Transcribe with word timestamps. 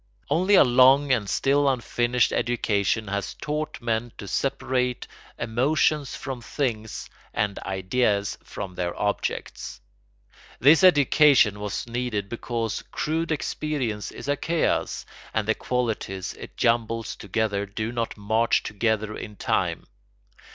Only 0.31 0.55
a 0.55 0.63
long 0.63 1.11
and 1.11 1.29
still 1.29 1.69
unfinished 1.69 2.31
education 2.33 3.07
has 3.09 3.35
taught 3.35 3.79
men 3.81 4.11
to 4.17 4.27
separate 4.27 5.05
emotions 5.37 6.15
from 6.15 6.41
things 6.41 7.07
and 7.35 7.59
ideas 7.59 8.35
from 8.43 8.73
their 8.73 8.99
objects. 8.99 9.79
This 10.59 10.83
education 10.83 11.59
was 11.59 11.85
needed 11.85 12.29
because 12.29 12.81
crude 12.91 13.31
experience 13.31 14.09
is 14.09 14.27
a 14.27 14.35
chaos, 14.35 15.05
and 15.35 15.47
the 15.47 15.53
qualities 15.53 16.33
it 16.33 16.57
jumbles 16.57 17.15
together 17.15 17.67
do 17.67 17.91
not 17.91 18.17
march 18.17 18.63
together 18.63 19.15
in 19.15 19.35
time. 19.35 19.85